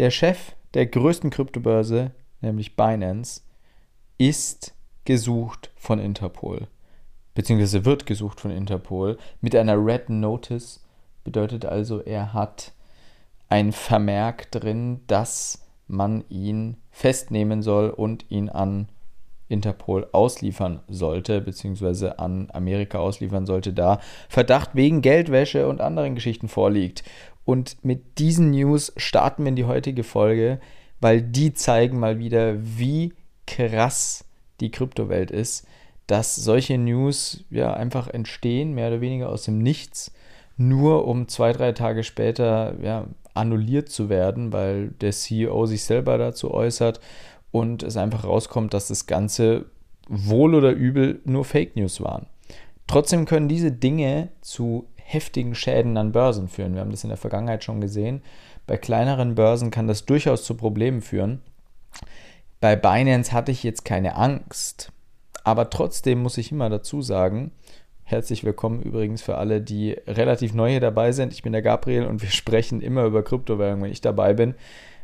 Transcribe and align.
Der 0.00 0.10
Chef 0.10 0.56
der 0.72 0.86
größten 0.86 1.28
Kryptobörse, 1.28 2.12
nämlich 2.40 2.74
Binance, 2.74 3.42
ist 4.16 4.74
gesucht 5.04 5.70
von 5.76 5.98
Interpol, 5.98 6.68
beziehungsweise 7.34 7.84
wird 7.84 8.06
gesucht 8.06 8.40
von 8.40 8.50
Interpol 8.50 9.18
mit 9.42 9.54
einer 9.54 9.76
Red 9.76 10.08
Notice. 10.08 10.82
Bedeutet 11.22 11.66
also, 11.66 12.00
er 12.00 12.32
hat 12.32 12.72
ein 13.50 13.72
Vermerk 13.72 14.50
drin, 14.50 15.02
dass 15.06 15.66
man 15.86 16.24
ihn 16.30 16.78
festnehmen 16.90 17.60
soll 17.60 17.90
und 17.90 18.24
ihn 18.30 18.48
an 18.48 18.88
Interpol 19.50 20.06
ausliefern 20.12 20.80
sollte, 20.88 21.40
beziehungsweise 21.40 22.18
an 22.18 22.48
Amerika 22.52 22.98
ausliefern 22.98 23.46
sollte, 23.46 23.72
da 23.72 24.00
Verdacht 24.28 24.70
wegen 24.74 25.02
Geldwäsche 25.02 25.68
und 25.68 25.80
anderen 25.80 26.14
Geschichten 26.14 26.48
vorliegt. 26.48 27.02
Und 27.44 27.76
mit 27.84 28.18
diesen 28.18 28.50
News 28.50 28.92
starten 28.96 29.42
wir 29.44 29.48
in 29.48 29.56
die 29.56 29.64
heutige 29.64 30.04
Folge, 30.04 30.60
weil 31.00 31.20
die 31.20 31.52
zeigen 31.52 31.98
mal 31.98 32.18
wieder, 32.18 32.54
wie 32.60 33.12
krass 33.46 34.24
die 34.60 34.70
Kryptowelt 34.70 35.30
ist, 35.30 35.66
dass 36.06 36.36
solche 36.36 36.78
News 36.78 37.44
ja 37.50 37.72
einfach 37.72 38.08
entstehen, 38.08 38.74
mehr 38.74 38.88
oder 38.88 39.00
weniger 39.00 39.28
aus 39.30 39.44
dem 39.44 39.58
Nichts, 39.58 40.12
nur 40.56 41.06
um 41.06 41.28
zwei, 41.28 41.52
drei 41.52 41.72
Tage 41.72 42.04
später 42.04 42.74
ja, 42.82 43.06
annulliert 43.34 43.88
zu 43.88 44.08
werden, 44.08 44.52
weil 44.52 44.88
der 45.00 45.12
CEO 45.12 45.66
sich 45.66 45.84
selber 45.84 46.18
dazu 46.18 46.52
äußert 46.52 47.00
und 47.50 47.82
es 47.82 47.96
einfach 47.96 48.24
rauskommt, 48.24 48.74
dass 48.74 48.88
das 48.88 49.06
Ganze 49.06 49.66
wohl 50.08 50.54
oder 50.54 50.72
übel 50.72 51.20
nur 51.24 51.44
Fake 51.44 51.76
News 51.76 52.00
waren. 52.00 52.26
Trotzdem 52.86 53.24
können 53.24 53.48
diese 53.48 53.70
Dinge 53.70 54.30
zu 54.40 54.86
heftigen 54.96 55.54
Schäden 55.54 55.96
an 55.96 56.12
Börsen 56.12 56.48
führen. 56.48 56.74
Wir 56.74 56.80
haben 56.80 56.90
das 56.90 57.04
in 57.04 57.10
der 57.10 57.16
Vergangenheit 57.16 57.64
schon 57.64 57.80
gesehen. 57.80 58.22
Bei 58.66 58.76
kleineren 58.76 59.34
Börsen 59.34 59.70
kann 59.70 59.88
das 59.88 60.06
durchaus 60.06 60.44
zu 60.44 60.54
Problemen 60.54 61.00
führen. 61.00 61.40
Bei 62.60 62.76
Binance 62.76 63.32
hatte 63.32 63.52
ich 63.52 63.62
jetzt 63.62 63.84
keine 63.84 64.16
Angst, 64.16 64.92
aber 65.44 65.70
trotzdem 65.70 66.22
muss 66.22 66.38
ich 66.38 66.52
immer 66.52 66.68
dazu 66.68 67.00
sagen, 67.02 67.52
herzlich 68.02 68.44
willkommen 68.44 68.82
übrigens 68.82 69.22
für 69.22 69.38
alle, 69.38 69.60
die 69.60 69.92
relativ 70.06 70.52
neu 70.52 70.70
hier 70.70 70.80
dabei 70.80 71.12
sind. 71.12 71.32
Ich 71.32 71.42
bin 71.42 71.52
der 71.52 71.62
Gabriel 71.62 72.06
und 72.06 72.22
wir 72.22 72.28
sprechen 72.30 72.80
immer 72.80 73.04
über 73.04 73.22
Kryptowährungen, 73.22 73.84
wenn 73.84 73.92
ich 73.92 74.00
dabei 74.00 74.34
bin. 74.34 74.54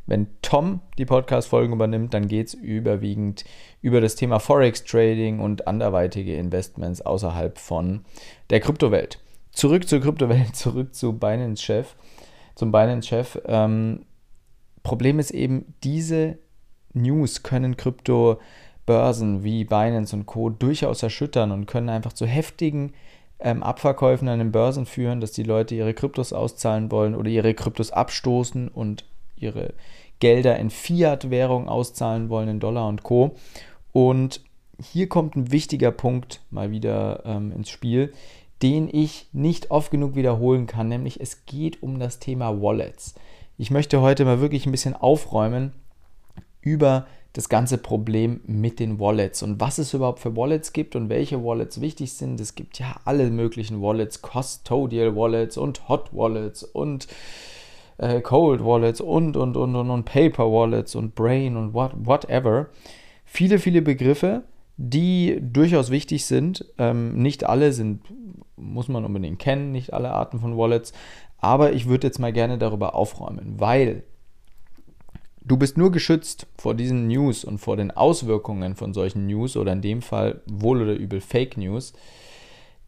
Wenn 0.07 0.29
Tom 0.41 0.81
die 0.99 1.05
Podcast-Folgen 1.05 1.75
übernimmt, 1.75 2.15
dann 2.15 2.29
geht 2.29 2.49
es 2.49 2.55
überwiegend 2.55 3.45
über 3.83 4.01
das 4.01 4.15
Thema 4.15 4.39
Forex-Trading 4.39 5.41
und 5.41 5.67
anderweitige 5.67 6.37
Investments 6.37 7.03
außerhalb 7.03 7.59
von 7.59 8.05
der 8.51 8.61
Kryptowelt. 8.61 9.19
Zurück 9.51 9.89
zur 9.89 10.01
Kryptowelt, 10.01 10.55
zurück 10.57 10.95
zu 10.95 11.19
Binance-Chef, 11.19 11.97
zum 12.55 12.71
Binance-Chef. 12.71 13.41
Ähm, 13.47 14.07
Problem 14.84 15.19
ist 15.19 15.33
eben, 15.33 15.75
diese 15.83 16.39
News 16.93 17.43
können 17.43 17.77
Kryptobörsen 17.77 19.43
wie 19.43 19.65
Binance 19.65 20.15
und 20.15 20.27
Co. 20.27 20.51
durchaus 20.51 21.03
erschüttern 21.03 21.51
und 21.51 21.67
können 21.67 21.89
einfach 21.89 22.12
zu 22.12 22.27
heftigen 22.27 22.93
ähm, 23.41 23.65
Abverkäufen 23.65 24.29
an 24.29 24.39
den 24.39 24.53
Börsen 24.53 24.87
führen, 24.87 25.21
dass 25.21 25.33
die 25.33 25.43
Leute 25.43 25.75
ihre 25.75 25.95
Kryptos 25.95 26.33
auszahlen 26.33 26.93
wollen 26.93 27.17
oder 27.17 27.29
ihre 27.29 27.55
Kryptos 27.55 27.91
abstoßen 27.91 28.69
und 28.69 29.05
ihre 29.37 29.75
Gelder 30.19 30.59
in 30.59 30.70
Fiat-Währung 30.70 31.69
auszahlen 31.69 32.29
wollen, 32.29 32.48
in 32.48 32.61
Dollar 32.61 32.89
und 32.89 33.03
Co. 33.03 33.34
Und 33.93 34.41
hier 34.81 35.09
kommt 35.09 35.37
ein 35.37 35.53
wichtiger 35.53 35.91
Punkt 35.91 36.41
mal 36.51 36.70
wieder 36.70 37.23
ähm, 37.25 37.53
ins 37.53 37.70
Spiel, 37.70 38.12
den 38.62 38.89
ich 38.91 39.28
nicht 39.33 39.70
oft 39.70 39.91
genug 39.91 40.15
wiederholen 40.15 40.67
kann, 40.67 40.89
nämlich 40.89 41.20
es 41.20 41.45
geht 41.45 41.83
um 41.83 41.98
das 41.98 42.19
Thema 42.19 42.61
Wallets. 42.61 43.15
Ich 43.59 43.70
möchte 43.70 44.01
heute 44.01 44.25
mal 44.25 44.41
wirklich 44.41 44.67
ein 44.67 44.73
bisschen 44.73 44.95
aufräumen 44.95 45.73
über 46.61 47.06
das 47.33 47.48
ganze 47.50 47.77
Problem 47.77 48.41
mit 48.47 48.81
den 48.81 48.98
Wallets 48.98 49.43
und 49.43 49.61
was 49.61 49.77
es 49.77 49.93
überhaupt 49.93 50.21
für 50.21 50.34
Wallets 50.37 50.73
gibt 50.73 50.97
und 50.97 51.11
welche 51.11 51.45
Wallets 51.45 51.83
wichtig 51.83 52.15
sind. 52.15 52.41
Es 52.41 52.55
gibt 52.55 52.78
ja 52.78 52.99
alle 53.05 53.31
möglichen 53.31 53.83
Wallets, 53.83 54.22
Custodial 54.22 55.15
Wallets 55.15 55.59
und 55.59 55.87
Hot 55.89 56.15
Wallets 56.15 56.62
und 56.62 57.09
äh, 57.99 58.21
Cold 58.21 58.65
Wallets 58.65 59.01
und, 59.01 59.37
und, 59.37 59.57
und, 59.57 59.75
und, 59.75 59.91
und 59.91 60.05
Paper 60.05 60.51
Wallets 60.51 60.95
und 60.95 61.15
Brain 61.15 61.57
und 61.57 61.75
what, 61.75 61.93
whatever. 61.95 62.69
Viele, 63.25 63.59
viele 63.59 63.83
Begriffe, 63.83 64.43
die 64.77 65.39
durchaus 65.41 65.91
wichtig 65.91 66.25
sind. 66.27 66.65
Ähm, 66.79 67.21
nicht 67.21 67.45
alle 67.45 67.73
sind, 67.73 68.03
muss 68.57 68.89
man 68.89 69.05
unbedingt 69.05 69.39
kennen, 69.39 69.73
nicht 69.73 69.93
alle 69.93 70.12
Arten 70.12 70.39
von 70.39 70.57
Wallets. 70.57 70.93
Aber 71.39 71.73
ich 71.73 71.87
würde 71.87 72.07
jetzt 72.07 72.19
mal 72.19 72.33
gerne 72.33 72.59
darüber 72.59 72.95
aufräumen, 72.95 73.55
weil 73.59 74.03
du 75.43 75.57
bist 75.57 75.77
nur 75.77 75.93
geschützt 75.93 76.47
vor 76.57 76.75
diesen 76.75 77.07
News 77.07 77.45
und 77.45 77.59
vor 77.59 77.77
den 77.77 77.91
Auswirkungen 77.91 78.75
von 78.75 78.93
solchen 78.93 79.27
News 79.27 79.57
oder 79.57 79.73
in 79.73 79.83
dem 79.83 80.03
Fall 80.03 80.41
wohl 80.47 80.83
oder 80.83 80.95
übel 80.95 81.21
Fake 81.21 81.57
News, 81.57 81.93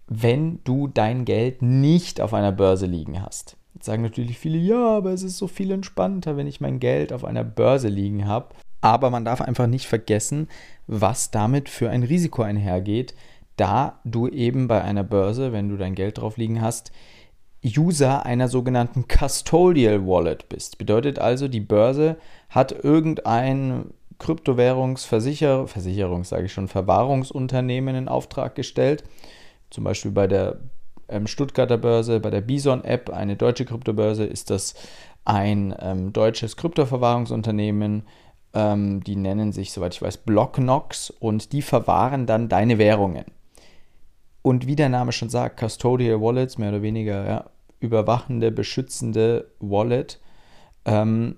wenn 0.09 0.61
du 0.65 0.89
dein 0.89 1.25
Geld 1.25 1.63
nicht 1.63 2.21
auf 2.21 2.35
einer 2.35 2.53
Börse 2.53 2.87
liegen 2.87 3.23
hast. 3.23 3.57
Jetzt 3.79 3.87
sagen 3.87 4.03
natürlich 4.03 4.41
viele, 4.41 4.59
ja, 4.59 4.97
aber 4.97 5.13
es 5.13 5.23
ist 5.23 5.39
so 5.39 5.47
viel 5.47 5.71
entspannter, 5.71 6.37
wenn 6.37 6.49
ich 6.49 6.61
mein 6.61 6.81
Geld 6.81 7.13
auf 7.13 7.25
einer 7.25 7.45
Börse 7.45 7.87
liegen 7.87 8.27
habe. 8.27 8.57
Aber 8.81 9.09
man 9.09 9.25
darf 9.25 9.41
einfach 9.41 9.69
nicht 9.69 9.87
vergessen, 9.87 10.49
was 10.89 11.31
damit 11.31 11.69
für 11.69 11.89
ein 11.89 12.03
Risiko 12.03 12.43
einhergeht, 12.43 13.15
da 13.55 14.01
du 14.05 14.27
eben 14.27 14.67
bei 14.67 14.83
einer 14.83 15.05
Börse, 15.05 15.53
wenn 15.53 15.69
du 15.69 15.77
dein 15.77 15.95
Geld 15.95 16.19
drauf 16.19 16.39
liegen 16.39 16.61
hast, 16.61 16.91
User 17.65 18.27
einer 18.27 18.49
sogenannten 18.49 19.07
Custodial 19.07 20.05
Wallet 20.05 20.49
bist. 20.49 20.79
Bedeutet 20.79 21.21
also, 21.21 21.47
die 21.47 21.61
Börse 21.61 22.17
hat 22.51 22.73
irgendein 22.73 23.93
Kryptowährungsversicherung, 24.19 25.69
Versicherung 25.69 26.25
sage 26.25 26.47
ich 26.47 26.53
schon, 26.53 26.67
Verwahrungsunternehmen 26.67 27.95
in 27.95 28.09
Auftrag 28.09 28.57
gestellt. 28.57 29.05
Zum 29.71 29.85
Beispiel 29.85 30.11
bei 30.11 30.27
der 30.27 30.59
Stuttgarter 31.27 31.79
Börse, 31.79 32.21
bei 32.21 32.31
der 32.31 32.41
Bison-App, 32.41 33.11
eine 33.11 33.37
deutsche 33.37 33.65
Kryptobörse, 33.65 34.25
ist 34.25 34.51
das 34.51 34.75
ein 35.25 35.75
ähm, 35.81 36.13
deutsches 36.13 36.57
Kryptoverwahrungsunternehmen. 36.57 38.05
Ähm, 38.55 39.03
die 39.05 39.17
nennen 39.17 39.53
sich, 39.53 39.73
soweit 39.73 39.95
ich 39.95 40.03
weiß, 40.03 40.19
Blocknox 40.19 41.11
und 41.11 41.53
die 41.53 41.63
verwahren 41.63 42.27
dann 42.27 42.49
deine 42.49 42.79
Währungen. 42.79 43.27
Und 44.43 44.67
wie 44.67 44.77
der 44.77 44.89
Name 44.89 45.13
schon 45.13 45.29
sagt, 45.29 45.61
Custodial 45.61 46.21
Wallets, 46.21 46.59
mehr 46.59 46.71
oder 46.71 46.83
weniger 46.83 47.27
ja, 47.27 47.51
überwachende, 47.81 48.51
beschützende 48.51 49.51
Wallet, 49.61 50.21
ähm, 50.85 51.37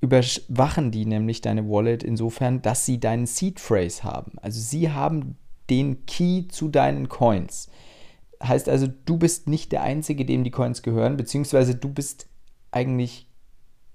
überwachen 0.00 0.90
die 0.90 1.06
nämlich 1.06 1.40
deine 1.40 1.68
Wallet 1.68 2.02
insofern, 2.02 2.60
dass 2.62 2.84
sie 2.84 3.00
deinen 3.00 3.26
Seed 3.26 3.60
Phrase 3.60 4.02
haben. 4.02 4.32
Also 4.42 4.60
sie 4.60 4.90
haben 4.90 5.36
den 5.70 6.04
Key 6.06 6.48
zu 6.48 6.68
deinen 6.68 7.08
Coins. 7.08 7.70
Heißt 8.46 8.68
also, 8.68 8.86
du 8.86 9.16
bist 9.16 9.48
nicht 9.48 9.72
der 9.72 9.82
Einzige, 9.82 10.24
dem 10.24 10.44
die 10.44 10.50
Coins 10.50 10.82
gehören, 10.82 11.16
beziehungsweise 11.16 11.74
du 11.74 11.88
bist 11.88 12.28
eigentlich 12.70 13.28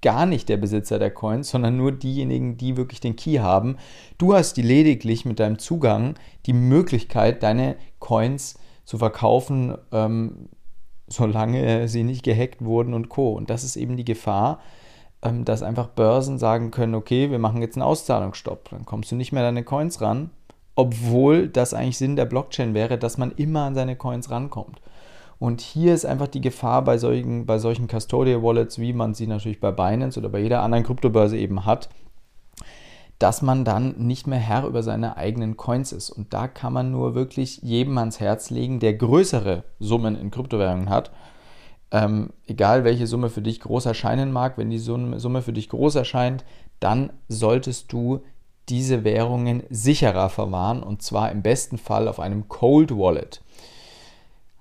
gar 0.02 0.26
nicht 0.26 0.48
der 0.50 0.58
Besitzer 0.58 0.98
der 0.98 1.12
Coins, 1.12 1.50
sondern 1.50 1.78
nur 1.78 1.92
diejenigen, 1.92 2.58
die 2.58 2.78
wirklich 2.78 3.02
den 3.02 3.16
Key 3.16 3.40
haben. 3.40 3.78
Du 4.18 4.34
hast 4.34 4.54
die 4.54 4.62
lediglich 4.62 5.26
mit 5.26 5.40
deinem 5.40 5.60
Zugang 5.60 6.16
die 6.46 6.54
Möglichkeit, 6.54 7.44
deine 7.44 7.76
Coins 8.00 8.58
zu 8.86 8.98
verkaufen, 8.98 9.78
ähm, 9.92 10.50
solange 11.08 11.88
sie 11.88 12.04
nicht 12.04 12.24
gehackt 12.24 12.64
wurden 12.64 12.94
und 12.94 13.10
Co. 13.10 13.34
Und 13.34 13.50
das 13.50 13.64
ist 13.64 13.76
eben 13.76 13.98
die 13.98 14.06
Gefahr, 14.06 14.60
ähm, 15.22 15.44
dass 15.44 15.64
einfach 15.64 15.88
Börsen 15.88 16.38
sagen 16.38 16.72
können, 16.72 16.96
okay, 16.96 17.30
wir 17.30 17.40
machen 17.40 17.62
jetzt 17.62 17.76
einen 17.76 17.84
Auszahlungsstopp. 17.84 18.70
Dann 18.70 18.86
kommst 18.86 19.12
du 19.12 19.16
nicht 19.16 19.34
mehr 19.34 19.44
deine 19.44 19.64
Coins 19.64 20.00
ran 20.00 20.30
obwohl 20.80 21.50
das 21.50 21.74
eigentlich 21.74 21.98
Sinn 21.98 22.16
der 22.16 22.24
Blockchain 22.24 22.74
wäre, 22.74 22.98
dass 22.98 23.18
man 23.18 23.34
immer 23.34 23.64
an 23.64 23.76
seine 23.76 23.98
Coins 23.98 24.32
rankommt. 24.32 24.80
Und 25.38 25.60
hier 25.60 25.94
ist 25.94 26.06
einfach 26.06 26.30
die 26.30 26.40
Gefahr 26.40 26.86
bei 26.86 26.98
solchen, 26.98 27.46
bei 27.46 27.60
solchen 27.60 27.90
Custodial 27.90 28.42
Wallets, 28.42 28.80
wie 28.80 28.94
man 28.94 29.14
sie 29.14 29.28
natürlich 29.28 29.60
bei 29.60 29.74
Binance 29.74 30.18
oder 30.18 30.30
bei 30.30 30.40
jeder 30.40 30.62
anderen 30.64 30.86
Kryptobörse 30.86 31.38
eben 31.38 31.66
hat, 31.66 31.90
dass 33.20 33.42
man 33.42 33.66
dann 33.66 33.96
nicht 33.98 34.26
mehr 34.26 34.40
Herr 34.40 34.66
über 34.66 34.82
seine 34.82 35.18
eigenen 35.18 35.58
Coins 35.58 35.92
ist. 35.92 36.12
Und 36.12 36.34
da 36.34 36.48
kann 36.48 36.72
man 36.72 36.92
nur 36.92 37.14
wirklich 37.14 37.58
jedem 37.62 37.98
ans 37.98 38.22
Herz 38.22 38.50
legen, 38.50 38.80
der 38.80 38.94
größere 38.94 39.66
Summen 39.80 40.16
in 40.18 40.32
Kryptowährungen 40.32 40.90
hat. 40.90 41.12
Ähm, 41.92 42.32
egal 42.48 42.86
welche 42.86 43.06
Summe 43.06 43.30
für 43.30 43.42
dich 43.42 43.60
groß 43.60 43.86
erscheinen 43.86 44.32
mag, 44.32 44.58
wenn 44.58 44.70
die 44.70 44.80
Summe 44.80 45.42
für 45.42 45.54
dich 45.54 45.68
groß 45.68 45.96
erscheint, 45.96 46.46
dann 46.80 47.12
solltest 47.28 47.92
du 47.92 48.22
diese 48.70 49.04
Währungen 49.04 49.64
sicherer 49.70 50.30
verwahren 50.30 50.84
und 50.84 51.02
zwar 51.02 51.32
im 51.32 51.42
besten 51.42 51.78
Fall 51.78 52.08
auf 52.08 52.20
einem 52.20 52.48
Cold 52.48 52.92
Wallet. 52.92 53.42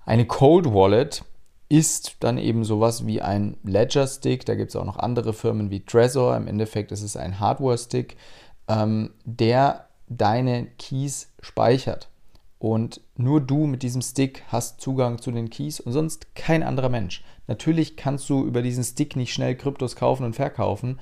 Eine 0.05 0.25
Cold 0.25 0.73
Wallet 0.73 1.23
ist 1.69 2.15
dann 2.21 2.39
eben 2.39 2.63
sowas 2.63 3.05
wie 3.05 3.21
ein 3.21 3.57
Ledger 3.63 4.07
Stick. 4.07 4.45
Da 4.45 4.55
gibt 4.55 4.69
es 4.69 4.75
auch 4.75 4.85
noch 4.85 4.97
andere 4.97 5.33
Firmen 5.33 5.69
wie 5.69 5.85
Trezor. 5.85 6.35
Im 6.35 6.47
Endeffekt 6.47 6.91
ist 6.91 7.03
es 7.03 7.15
ein 7.15 7.39
Hardware 7.39 7.77
Stick, 7.77 8.17
ähm, 8.67 9.11
der 9.23 9.85
deine 10.07 10.65
Keys 10.79 11.31
speichert. 11.41 12.09
Und 12.57 13.01
nur 13.15 13.39
du 13.39 13.67
mit 13.67 13.83
diesem 13.83 14.01
Stick 14.01 14.43
hast 14.49 14.81
Zugang 14.81 15.21
zu 15.21 15.31
den 15.31 15.49
Keys 15.49 15.79
und 15.79 15.93
sonst 15.93 16.35
kein 16.35 16.63
anderer 16.63 16.89
Mensch. 16.89 17.23
Natürlich 17.47 17.95
kannst 17.95 18.29
du 18.29 18.45
über 18.45 18.61
diesen 18.61 18.83
Stick 18.83 19.15
nicht 19.15 19.33
schnell 19.33 19.55
Kryptos 19.55 19.95
kaufen 19.95 20.25
und 20.25 20.35
verkaufen, 20.35 20.99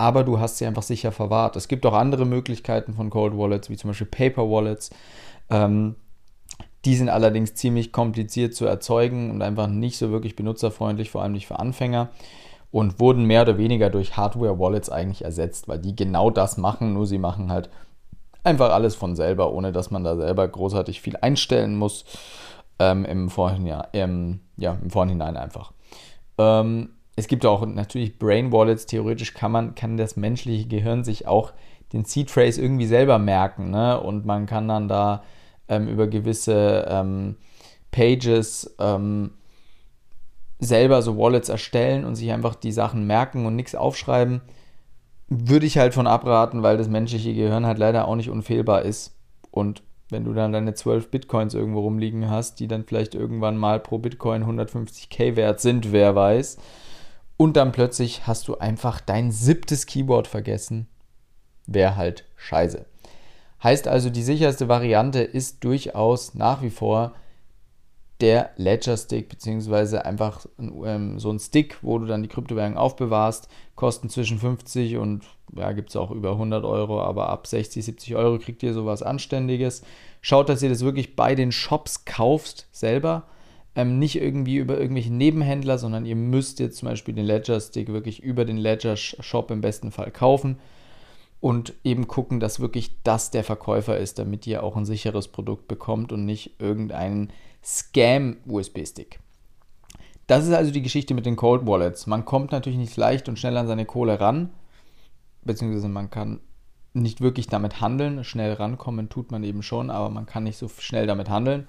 aber 0.00 0.24
du 0.24 0.40
hast 0.40 0.56
sie 0.56 0.64
einfach 0.64 0.82
sicher 0.82 1.12
verwahrt. 1.12 1.56
Es 1.56 1.68
gibt 1.68 1.84
auch 1.84 1.92
andere 1.92 2.24
Möglichkeiten 2.24 2.94
von 2.94 3.10
Cold 3.10 3.36
Wallets, 3.36 3.68
wie 3.68 3.76
zum 3.76 3.90
Beispiel 3.90 4.06
Paper 4.06 4.50
Wallets. 4.50 4.88
Ähm, 5.50 5.94
die 6.86 6.96
sind 6.96 7.10
allerdings 7.10 7.54
ziemlich 7.54 7.92
kompliziert 7.92 8.54
zu 8.54 8.64
erzeugen 8.64 9.30
und 9.30 9.42
einfach 9.42 9.66
nicht 9.66 9.98
so 9.98 10.10
wirklich 10.10 10.36
benutzerfreundlich, 10.36 11.10
vor 11.10 11.22
allem 11.22 11.32
nicht 11.32 11.46
für 11.46 11.58
Anfänger. 11.58 12.08
Und 12.70 12.98
wurden 12.98 13.26
mehr 13.26 13.42
oder 13.42 13.58
weniger 13.58 13.90
durch 13.90 14.16
Hardware-Wallets 14.16 14.88
eigentlich 14.88 15.22
ersetzt, 15.22 15.68
weil 15.68 15.80
die 15.80 15.94
genau 15.94 16.30
das 16.30 16.56
machen, 16.56 16.94
nur 16.94 17.06
sie 17.06 17.18
machen 17.18 17.52
halt 17.52 17.68
einfach 18.42 18.70
alles 18.70 18.94
von 18.94 19.16
selber, 19.16 19.52
ohne 19.52 19.70
dass 19.70 19.90
man 19.90 20.02
da 20.02 20.16
selber 20.16 20.48
großartig 20.48 21.02
viel 21.02 21.16
einstellen 21.16 21.76
muss. 21.76 22.06
Ähm, 22.78 23.04
im, 23.04 23.28
Vorhinein, 23.28 23.86
ähm, 23.92 24.40
ja, 24.56 24.78
Im 24.80 24.88
Vorhinein 24.88 25.36
einfach. 25.36 25.72
Ähm, 26.38 26.88
es 27.20 27.28
gibt 27.28 27.44
auch 27.44 27.64
natürlich 27.66 28.18
Brain 28.18 28.50
Wallets. 28.50 28.86
Theoretisch 28.86 29.34
kann 29.34 29.52
man, 29.52 29.74
kann 29.74 29.98
das 29.98 30.16
menschliche 30.16 30.66
Gehirn 30.66 31.04
sich 31.04 31.26
auch 31.26 31.52
den 31.92 32.04
Seed 32.04 32.30
Phrase 32.30 32.60
irgendwie 32.60 32.86
selber 32.86 33.18
merken. 33.18 33.70
Ne? 33.70 34.00
Und 34.00 34.24
man 34.24 34.46
kann 34.46 34.66
dann 34.66 34.88
da 34.88 35.22
ähm, 35.68 35.86
über 35.86 36.06
gewisse 36.06 36.86
ähm, 36.88 37.36
Pages 37.90 38.74
ähm, 38.78 39.32
selber 40.58 41.02
so 41.02 41.18
Wallets 41.18 41.50
erstellen 41.50 42.04
und 42.06 42.16
sich 42.16 42.32
einfach 42.32 42.54
die 42.54 42.72
Sachen 42.72 43.06
merken 43.06 43.44
und 43.44 43.54
nichts 43.54 43.74
aufschreiben. 43.74 44.40
Würde 45.28 45.66
ich 45.66 45.76
halt 45.76 45.92
von 45.92 46.06
abraten, 46.06 46.62
weil 46.62 46.78
das 46.78 46.88
menschliche 46.88 47.34
Gehirn 47.34 47.66
halt 47.66 47.78
leider 47.78 48.08
auch 48.08 48.16
nicht 48.16 48.30
unfehlbar 48.30 48.82
ist. 48.82 49.14
Und 49.50 49.82
wenn 50.08 50.24
du 50.24 50.32
dann 50.32 50.52
deine 50.52 50.72
12 50.72 51.10
Bitcoins 51.10 51.52
irgendwo 51.52 51.80
rumliegen 51.80 52.30
hast, 52.30 52.60
die 52.60 52.66
dann 52.66 52.84
vielleicht 52.84 53.14
irgendwann 53.14 53.58
mal 53.58 53.78
pro 53.78 53.98
Bitcoin 53.98 54.44
150k 54.44 55.36
wert 55.36 55.60
sind, 55.60 55.92
wer 55.92 56.14
weiß. 56.14 56.56
Und 57.40 57.56
dann 57.56 57.72
plötzlich 57.72 58.26
hast 58.26 58.48
du 58.48 58.58
einfach 58.58 59.00
dein 59.00 59.30
siebtes 59.30 59.86
Keyboard 59.86 60.28
vergessen. 60.28 60.88
Wäre 61.66 61.96
halt 61.96 62.26
scheiße. 62.36 62.84
Heißt 63.64 63.88
also, 63.88 64.10
die 64.10 64.22
sicherste 64.22 64.68
Variante 64.68 65.20
ist 65.20 65.64
durchaus 65.64 66.34
nach 66.34 66.60
wie 66.60 66.68
vor 66.68 67.14
der 68.20 68.50
Ledger 68.58 68.94
Stick, 68.98 69.30
beziehungsweise 69.30 70.04
einfach 70.04 70.44
ähm, 70.58 71.18
so 71.18 71.30
ein 71.30 71.38
Stick, 71.38 71.78
wo 71.80 71.98
du 71.98 72.04
dann 72.04 72.22
die 72.22 72.28
Kryptowährung 72.28 72.76
aufbewahrst. 72.76 73.48
Kosten 73.74 74.10
zwischen 74.10 74.38
50 74.38 74.98
und, 74.98 75.24
ja, 75.56 75.72
gibt 75.72 75.88
es 75.88 75.96
auch 75.96 76.10
über 76.10 76.32
100 76.32 76.66
Euro, 76.66 77.00
aber 77.00 77.30
ab 77.30 77.46
60, 77.46 77.82
70 77.82 78.16
Euro 78.16 78.38
kriegt 78.38 78.62
ihr 78.62 78.74
sowas 78.74 79.02
Anständiges. 79.02 79.80
Schaut, 80.20 80.50
dass 80.50 80.62
ihr 80.62 80.68
das 80.68 80.84
wirklich 80.84 81.16
bei 81.16 81.34
den 81.34 81.52
Shops 81.52 82.04
kauft 82.04 82.66
selber. 82.70 83.22
Ähm, 83.76 83.98
nicht 83.98 84.16
irgendwie 84.16 84.56
über 84.56 84.78
irgendwelche 84.78 85.12
Nebenhändler, 85.12 85.78
sondern 85.78 86.04
ihr 86.04 86.16
müsst 86.16 86.58
jetzt 86.58 86.78
zum 86.78 86.88
Beispiel 86.88 87.14
den 87.14 87.24
Ledger 87.24 87.60
Stick 87.60 87.88
wirklich 87.88 88.20
über 88.22 88.44
den 88.44 88.56
Ledger 88.56 88.96
Shop 88.96 89.50
im 89.50 89.60
besten 89.60 89.92
Fall 89.92 90.10
kaufen 90.10 90.58
und 91.40 91.74
eben 91.84 92.06
gucken, 92.06 92.40
dass 92.40 92.60
wirklich 92.60 93.02
das 93.02 93.30
der 93.30 93.44
Verkäufer 93.44 93.96
ist, 93.96 94.18
damit 94.18 94.46
ihr 94.46 94.62
auch 94.62 94.76
ein 94.76 94.84
sicheres 94.84 95.28
Produkt 95.28 95.68
bekommt 95.68 96.12
und 96.12 96.24
nicht 96.24 96.60
irgendeinen 96.60 97.32
Scam-USB-Stick. 97.64 99.20
Das 100.26 100.46
ist 100.46 100.52
also 100.52 100.70
die 100.70 100.82
Geschichte 100.82 101.14
mit 101.14 101.26
den 101.26 101.36
Cold 101.36 101.66
Wallets. 101.66 102.06
Man 102.06 102.24
kommt 102.24 102.52
natürlich 102.52 102.78
nicht 102.78 102.96
leicht 102.96 103.28
und 103.28 103.38
schnell 103.38 103.56
an 103.56 103.66
seine 103.66 103.86
Kohle 103.86 104.20
ran, 104.20 104.50
beziehungsweise 105.44 105.88
man 105.88 106.10
kann 106.10 106.40
nicht 106.92 107.20
wirklich 107.20 107.46
damit 107.46 107.80
handeln. 107.80 108.22
Schnell 108.22 108.52
rankommen 108.52 109.08
tut 109.08 109.30
man 109.30 109.42
eben 109.42 109.62
schon, 109.62 109.90
aber 109.90 110.10
man 110.10 110.26
kann 110.26 110.44
nicht 110.44 110.58
so 110.58 110.68
schnell 110.68 111.06
damit 111.06 111.30
handeln. 111.30 111.66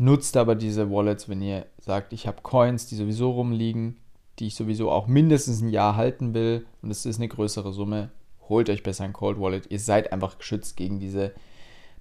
Nutzt 0.00 0.36
aber 0.36 0.54
diese 0.54 0.92
Wallets, 0.92 1.28
wenn 1.28 1.42
ihr 1.42 1.66
sagt, 1.80 2.12
ich 2.12 2.28
habe 2.28 2.42
Coins, 2.42 2.86
die 2.86 2.94
sowieso 2.94 3.32
rumliegen, 3.32 3.98
die 4.38 4.46
ich 4.46 4.54
sowieso 4.54 4.92
auch 4.92 5.08
mindestens 5.08 5.60
ein 5.60 5.70
Jahr 5.70 5.96
halten 5.96 6.34
will 6.34 6.66
und 6.82 6.90
es 6.92 7.04
ist 7.04 7.18
eine 7.18 7.26
größere 7.26 7.72
Summe, 7.72 8.10
holt 8.48 8.70
euch 8.70 8.84
besser 8.84 9.02
ein 9.04 9.12
Cold 9.12 9.40
Wallet. 9.40 9.70
Ihr 9.70 9.80
seid 9.80 10.12
einfach 10.12 10.38
geschützt 10.38 10.76
gegen 10.76 11.00
diese 11.00 11.32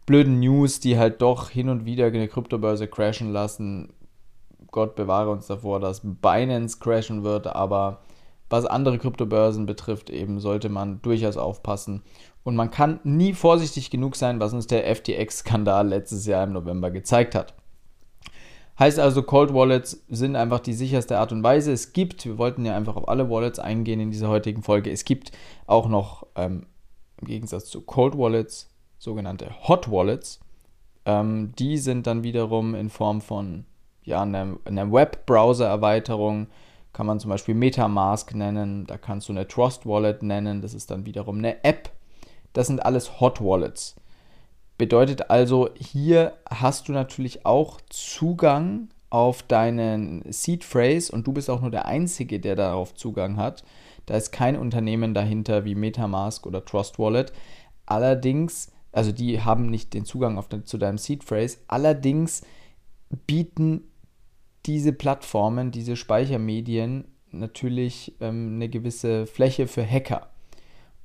blöden 0.05 0.39
News, 0.39 0.79
die 0.79 0.99
halt 0.99 1.23
doch 1.23 1.49
hin 1.49 1.69
und 1.69 1.85
wieder 1.85 2.05
eine 2.05 2.27
Kryptobörse 2.27 2.87
crashen 2.87 3.33
lassen. 3.33 3.91
Gott 4.69 4.95
bewahre 4.95 5.31
uns 5.31 5.47
davor, 5.47 5.79
dass 5.79 6.01
Binance 6.03 6.77
crashen 6.79 7.23
wird, 7.23 7.47
aber 7.47 8.01
was 8.47 8.65
andere 8.65 8.99
Kryptobörsen 8.99 9.65
betrifft, 9.65 10.11
eben 10.11 10.39
sollte 10.39 10.69
man 10.69 11.01
durchaus 11.01 11.35
aufpassen. 11.35 12.03
Und 12.43 12.55
man 12.55 12.69
kann 12.69 12.99
nie 13.03 13.33
vorsichtig 13.33 13.89
genug 13.89 14.15
sein, 14.15 14.39
was 14.39 14.53
uns 14.53 14.67
der 14.67 14.85
FTX-Skandal 14.95 15.87
letztes 15.87 16.27
Jahr 16.27 16.43
im 16.43 16.53
November 16.53 16.91
gezeigt 16.91 17.33
hat. 17.33 17.56
Heißt 18.79 18.99
also, 18.99 19.23
Cold 19.23 19.53
Wallets 19.53 20.03
sind 20.07 20.35
einfach 20.35 20.59
die 20.59 20.73
sicherste 20.73 21.17
Art 21.17 21.31
und 21.31 21.41
Weise. 21.41 21.71
Es 21.71 21.93
gibt, 21.93 22.25
wir 22.25 22.37
wollten 22.37 22.63
ja 22.65 22.75
einfach 22.75 22.95
auf 22.95 23.07
alle 23.07 23.29
Wallets 23.29 23.57
eingehen 23.57 23.99
in 23.99 24.11
dieser 24.11 24.29
heutigen 24.29 24.61
Folge, 24.61 24.91
es 24.91 25.03
gibt 25.03 25.31
auch 25.65 25.87
noch 25.87 26.27
ähm, 26.35 26.67
im 27.19 27.27
Gegensatz 27.27 27.65
zu 27.65 27.81
Cold 27.81 28.17
Wallets 28.17 28.69
sogenannte 28.99 29.49
Hot 29.67 29.91
Wallets. 29.91 30.39
Ähm, 31.05 31.53
die 31.57 31.77
sind 31.77 32.05
dann 32.05 32.23
wiederum 32.23 32.75
in 32.75 32.89
Form 32.89 33.21
von 33.21 33.65
ja, 34.03 34.21
einer, 34.21 34.57
einer 34.65 34.91
Webbrowser-Erweiterung, 34.91 36.47
kann 36.93 37.05
man 37.05 37.19
zum 37.19 37.29
Beispiel 37.29 37.55
Metamask 37.55 38.33
nennen, 38.33 38.85
da 38.87 38.97
kannst 38.97 39.27
du 39.27 39.33
eine 39.33 39.47
Trust 39.47 39.85
Wallet 39.85 40.23
nennen, 40.23 40.61
das 40.61 40.73
ist 40.73 40.89
dann 40.91 41.05
wiederum 41.05 41.39
eine 41.39 41.63
App. 41.63 41.91
Das 42.53 42.67
sind 42.67 42.83
alles 42.85 43.19
Hot 43.19 43.41
Wallets. 43.41 43.95
Bedeutet 44.77 45.29
also, 45.31 45.69
hier 45.75 46.33
hast 46.49 46.87
du 46.87 46.91
natürlich 46.91 47.45
auch 47.45 47.81
Zugang 47.89 48.89
auf 49.09 49.41
deinen 49.41 50.23
Seed 50.31 50.63
Phrase 50.63 51.11
und 51.11 51.25
du 51.25 51.33
bist 51.33 51.49
auch 51.49 51.61
nur 51.61 51.71
der 51.71 51.85
Einzige, 51.85 52.39
der 52.39 52.55
darauf 52.55 52.93
Zugang 52.93 53.37
hat. 53.37 53.63
Da 54.05 54.15
ist 54.15 54.31
kein 54.31 54.55
Unternehmen 54.55 55.13
dahinter 55.13 55.65
wie 55.65 55.75
Metamask 55.75 56.45
oder 56.45 56.63
Trust 56.63 56.99
Wallet. 56.99 57.33
Allerdings, 57.85 58.71
also 58.91 59.11
die 59.11 59.41
haben 59.41 59.69
nicht 59.69 59.93
den 59.93 60.05
Zugang 60.05 60.41
de, 60.49 60.63
zu 60.63 60.77
deinem 60.77 60.97
Seed 60.97 61.23
Phrase. 61.23 61.57
Allerdings 61.67 62.43
bieten 63.25 63.83
diese 64.65 64.93
Plattformen, 64.93 65.71
diese 65.71 65.95
Speichermedien 65.95 67.05
natürlich 67.31 68.15
ähm, 68.19 68.55
eine 68.55 68.69
gewisse 68.69 69.25
Fläche 69.25 69.67
für 69.67 69.85
Hacker. 69.85 70.29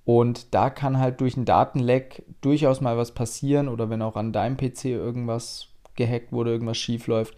Und 0.04 0.54
da 0.54 0.70
kann 0.70 0.98
halt 0.98 1.20
durch 1.20 1.36
ein 1.36 1.44
Datenleck 1.44 2.24
durchaus 2.40 2.80
mal 2.80 2.96
was 2.96 3.12
passieren 3.12 3.68
oder 3.68 3.88
wenn 3.88 4.02
auch 4.02 4.16
an 4.16 4.32
deinem 4.32 4.56
PC 4.56 4.86
irgendwas 4.86 5.68
gehackt 5.94 6.32
wurde, 6.32 6.50
irgendwas 6.50 6.78
schief 6.78 7.06
läuft, 7.06 7.36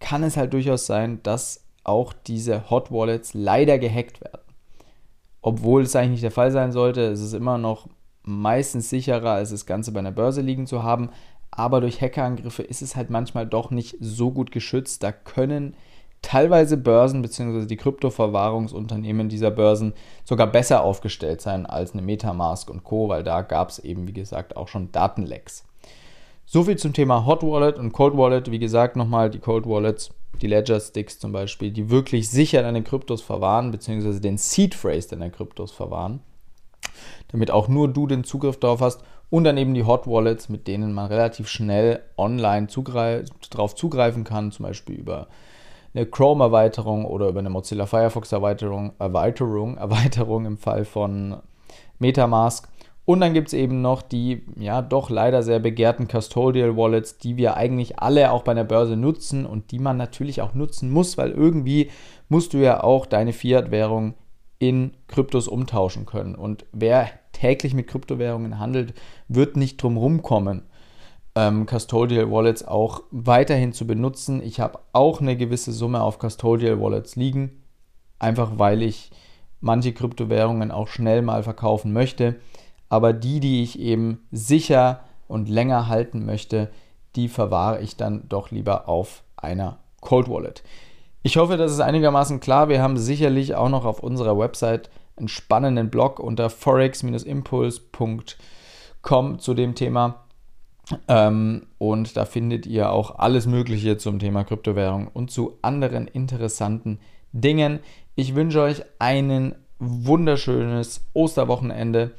kann 0.00 0.22
es 0.22 0.36
halt 0.36 0.52
durchaus 0.52 0.86
sein, 0.86 1.22
dass 1.22 1.64
auch 1.84 2.12
diese 2.12 2.70
Hot 2.70 2.90
Wallets 2.90 3.34
leider 3.34 3.78
gehackt 3.78 4.20
werden. 4.20 4.40
Obwohl 5.42 5.82
es 5.82 5.96
eigentlich 5.96 6.12
nicht 6.12 6.22
der 6.22 6.30
Fall 6.30 6.50
sein 6.50 6.72
sollte, 6.72 7.02
es 7.02 7.20
ist 7.20 7.34
immer 7.34 7.58
noch 7.58 7.88
meistens 8.22 8.90
sicherer, 8.90 9.32
als 9.32 9.50
das 9.50 9.66
Ganze 9.66 9.92
bei 9.92 10.00
einer 10.00 10.12
Börse 10.12 10.40
liegen 10.40 10.66
zu 10.66 10.82
haben. 10.82 11.10
Aber 11.50 11.80
durch 11.80 12.00
Hackerangriffe 12.00 12.62
ist 12.62 12.82
es 12.82 12.96
halt 12.96 13.10
manchmal 13.10 13.46
doch 13.46 13.70
nicht 13.70 13.96
so 14.00 14.30
gut 14.30 14.50
geschützt. 14.50 15.02
Da 15.02 15.12
können 15.12 15.74
teilweise 16.22 16.76
Börsen 16.76 17.22
bzw. 17.22 17.66
die 17.66 17.76
Kryptoverwahrungsunternehmen 17.76 19.28
dieser 19.28 19.50
Börsen 19.50 19.94
sogar 20.24 20.46
besser 20.46 20.82
aufgestellt 20.82 21.40
sein 21.40 21.66
als 21.66 21.92
eine 21.92 22.02
Metamask 22.02 22.68
und 22.70 22.84
Co., 22.84 23.08
weil 23.08 23.22
da 23.22 23.42
gab 23.42 23.70
es 23.70 23.78
eben, 23.78 24.06
wie 24.06 24.12
gesagt, 24.12 24.56
auch 24.56 24.68
schon 24.68 24.92
Datenlecks. 24.92 25.64
Soviel 26.50 26.76
zum 26.76 26.94
Thema 26.94 27.26
Hot 27.26 27.42
Wallet 27.42 27.78
und 27.78 27.92
Cold 27.92 28.16
Wallet. 28.16 28.50
Wie 28.50 28.58
gesagt, 28.58 28.96
nochmal 28.96 29.28
die 29.28 29.38
Cold 29.38 29.66
Wallets, 29.66 30.10
die 30.40 30.46
Ledger 30.46 30.80
Sticks 30.80 31.18
zum 31.18 31.30
Beispiel, 31.30 31.70
die 31.70 31.90
wirklich 31.90 32.30
sicher 32.30 32.62
deine 32.62 32.82
Kryptos 32.82 33.20
verwahren, 33.20 33.70
beziehungsweise 33.70 34.22
den 34.22 34.38
Seed 34.38 34.74
Phrase 34.74 35.10
deiner 35.10 35.28
Kryptos 35.28 35.72
verwahren, 35.72 36.20
damit 37.30 37.50
auch 37.50 37.68
nur 37.68 37.88
du 37.88 38.06
den 38.06 38.24
Zugriff 38.24 38.58
darauf 38.58 38.80
hast. 38.80 39.02
Und 39.28 39.44
dann 39.44 39.58
eben 39.58 39.74
die 39.74 39.84
Hot 39.84 40.06
Wallets, 40.06 40.48
mit 40.48 40.68
denen 40.68 40.94
man 40.94 41.08
relativ 41.08 41.48
schnell 41.48 42.02
online 42.16 42.68
zugreif 42.68 43.28
drauf 43.50 43.74
zugreifen 43.74 44.24
kann, 44.24 44.50
zum 44.50 44.64
Beispiel 44.64 44.94
über 44.94 45.28
eine 45.94 46.06
Chrome-Erweiterung 46.06 47.04
oder 47.04 47.28
über 47.28 47.40
eine 47.40 47.50
Mozilla 47.50 47.86
Firefox-Erweiterung, 47.86 48.92
Erweiterung, 48.98 49.76
Erweiterung 49.78 50.46
im 50.46 50.58
Fall 50.58 50.84
von 50.84 51.38
Metamask. 51.98 52.68
Und 53.04 53.20
dann 53.20 53.32
gibt 53.32 53.48
es 53.48 53.54
eben 53.54 53.80
noch 53.80 54.02
die, 54.02 54.42
ja, 54.56 54.82
doch 54.82 55.08
leider 55.08 55.42
sehr 55.42 55.60
begehrten 55.60 56.08
Custodial 56.08 56.76
Wallets, 56.76 57.16
die 57.16 57.38
wir 57.38 57.56
eigentlich 57.56 57.98
alle 57.98 58.30
auch 58.32 58.42
bei 58.42 58.52
der 58.52 58.64
Börse 58.64 58.96
nutzen 58.96 59.46
und 59.46 59.70
die 59.70 59.78
man 59.78 59.96
natürlich 59.96 60.42
auch 60.42 60.52
nutzen 60.52 60.90
muss, 60.90 61.16
weil 61.16 61.30
irgendwie 61.30 61.90
musst 62.28 62.52
du 62.52 62.58
ja 62.58 62.84
auch 62.84 63.06
deine 63.06 63.32
Fiat-Währung 63.32 64.12
in 64.58 64.92
Kryptos 65.06 65.48
umtauschen 65.48 66.04
können. 66.04 66.34
Und 66.34 66.66
wer 66.72 67.08
täglich 67.32 67.72
mit 67.72 67.86
Kryptowährungen 67.86 68.58
handelt, 68.58 68.92
wird 69.28 69.56
nicht 69.56 69.82
drum 69.82 69.96
rumkommen, 69.96 70.64
ähm, 71.34 71.66
Custodial 71.66 72.30
Wallets 72.30 72.66
auch 72.66 73.02
weiterhin 73.10 73.72
zu 73.72 73.86
benutzen. 73.86 74.42
Ich 74.42 74.60
habe 74.60 74.80
auch 74.92 75.20
eine 75.20 75.36
gewisse 75.36 75.72
Summe 75.72 76.02
auf 76.02 76.18
Custodial 76.18 76.80
Wallets 76.80 77.16
liegen, 77.16 77.62
einfach 78.18 78.52
weil 78.56 78.82
ich 78.82 79.10
manche 79.60 79.92
Kryptowährungen 79.92 80.70
auch 80.70 80.88
schnell 80.88 81.22
mal 81.22 81.42
verkaufen 81.42 81.92
möchte. 81.92 82.36
Aber 82.88 83.12
die, 83.12 83.40
die 83.40 83.62
ich 83.62 83.78
eben 83.78 84.26
sicher 84.30 85.00
und 85.26 85.48
länger 85.48 85.88
halten 85.88 86.24
möchte, 86.24 86.70
die 87.16 87.28
verwahre 87.28 87.80
ich 87.80 87.96
dann 87.96 88.28
doch 88.28 88.50
lieber 88.50 88.88
auf 88.88 89.22
einer 89.36 89.78
Cold 90.00 90.28
Wallet. 90.28 90.62
Ich 91.22 91.36
hoffe, 91.36 91.56
das 91.56 91.72
ist 91.72 91.80
einigermaßen 91.80 92.40
klar. 92.40 92.68
Wir 92.68 92.80
haben 92.80 92.96
sicherlich 92.96 93.54
auch 93.54 93.68
noch 93.68 93.84
auf 93.84 94.00
unserer 94.00 94.38
Website 94.38 94.90
einen 95.16 95.28
spannenden 95.28 95.90
Blog 95.90 96.20
unter 96.20 96.48
forex-impuls.com 96.48 99.38
zu 99.38 99.54
dem 99.54 99.74
Thema. 99.74 100.27
Ähm, 101.06 101.66
und 101.78 102.16
da 102.16 102.24
findet 102.24 102.66
ihr 102.66 102.90
auch 102.90 103.18
alles 103.18 103.46
Mögliche 103.46 103.96
zum 103.98 104.18
Thema 104.18 104.44
Kryptowährung 104.44 105.08
und 105.08 105.30
zu 105.30 105.58
anderen 105.62 106.06
interessanten 106.06 106.98
Dingen. 107.32 107.80
Ich 108.14 108.34
wünsche 108.34 108.60
euch 108.62 108.82
ein 108.98 109.54
wunderschönes 109.78 111.04
Osterwochenende. 111.12 112.12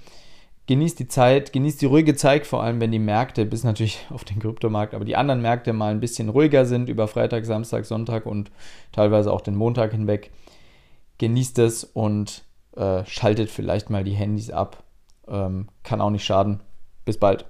Genießt 0.67 0.99
die 0.99 1.07
Zeit, 1.07 1.51
genießt 1.51 1.81
die 1.81 1.87
ruhige 1.87 2.15
Zeit, 2.15 2.45
vor 2.45 2.61
allem 2.61 2.79
wenn 2.79 2.91
die 2.91 2.99
Märkte, 2.99 3.45
bis 3.45 3.63
natürlich 3.63 4.05
auf 4.11 4.23
den 4.23 4.39
Kryptomarkt, 4.39 4.93
aber 4.93 5.05
die 5.05 5.15
anderen 5.15 5.41
Märkte 5.41 5.73
mal 5.73 5.91
ein 5.91 5.99
bisschen 5.99 6.29
ruhiger 6.29 6.65
sind 6.65 6.89
über 6.89 7.07
Freitag, 7.07 7.45
Samstag, 7.45 7.85
Sonntag 7.85 8.25
und 8.25 8.51
teilweise 8.91 9.31
auch 9.33 9.41
den 9.41 9.55
Montag 9.55 9.91
hinweg. 9.91 10.31
Genießt 11.17 11.59
es 11.59 11.83
und 11.83 12.43
äh, 12.75 13.03
schaltet 13.05 13.49
vielleicht 13.49 13.89
mal 13.89 14.03
die 14.03 14.13
Handys 14.13 14.51
ab. 14.51 14.83
Ähm, 15.27 15.67
kann 15.83 16.01
auch 16.01 16.11
nicht 16.11 16.23
schaden. 16.23 16.61
Bis 17.03 17.17
bald. 17.17 17.45